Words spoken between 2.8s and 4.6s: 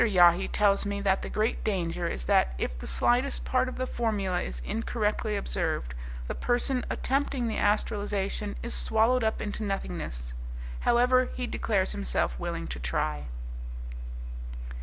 slightest part of the formula is